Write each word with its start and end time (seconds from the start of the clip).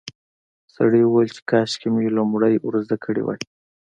سړي 0.75 1.01
وویل 1.05 1.29
چې 1.35 1.41
کاشکې 1.49 1.87
مې 1.93 2.07
لومړی 2.17 2.53
ور 2.65 2.75
زده 2.85 2.97
کړي 3.05 3.21
وای. 3.23 3.39